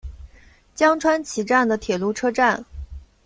[0.73, 2.65] 江川崎站的铁路车站。